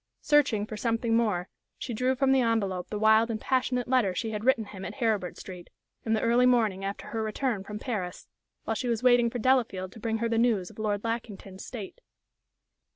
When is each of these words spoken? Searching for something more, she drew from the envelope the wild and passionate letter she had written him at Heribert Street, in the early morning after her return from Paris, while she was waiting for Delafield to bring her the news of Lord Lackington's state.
Searching 0.23 0.65
for 0.65 0.75
something 0.77 1.15
more, 1.15 1.47
she 1.77 1.93
drew 1.93 2.15
from 2.15 2.31
the 2.31 2.41
envelope 2.41 2.89
the 2.89 2.97
wild 2.97 3.29
and 3.29 3.39
passionate 3.39 3.87
letter 3.87 4.15
she 4.15 4.31
had 4.31 4.43
written 4.43 4.65
him 4.65 4.83
at 4.83 4.95
Heribert 4.95 5.37
Street, 5.37 5.69
in 6.05 6.13
the 6.13 6.21
early 6.21 6.47
morning 6.47 6.83
after 6.83 7.09
her 7.09 7.21
return 7.21 7.63
from 7.63 7.77
Paris, 7.77 8.27
while 8.63 8.73
she 8.73 8.87
was 8.87 9.03
waiting 9.03 9.29
for 9.29 9.37
Delafield 9.37 9.91
to 9.91 9.99
bring 9.99 10.17
her 10.17 10.27
the 10.27 10.39
news 10.39 10.71
of 10.71 10.79
Lord 10.79 11.03
Lackington's 11.03 11.63
state. 11.63 12.01